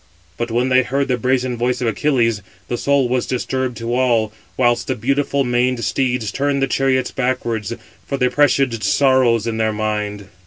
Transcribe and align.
But 0.35 0.49
when 0.49 0.69
they 0.69 0.81
heard 0.81 1.09
the 1.09 1.15
brazen 1.17 1.55
voice 1.57 1.79
of 1.79 1.85
Achilles, 1.85 2.41
the 2.69 2.75
soul 2.79 3.07
was 3.07 3.27
disturbed 3.27 3.77
to 3.77 3.93
all, 3.93 4.33
whilst 4.57 4.87
the 4.87 4.95
beautiful 4.95 5.43
maned 5.43 5.83
steeds 5.83 6.31
turned 6.31 6.59
the 6.59 6.65
chariots 6.67 7.11
backwards, 7.11 7.71
for 8.07 8.17
they 8.17 8.27
presaged 8.27 8.83
sorrows 8.83 9.45
in 9.45 9.57
their 9.57 9.73
mind. 9.73 10.29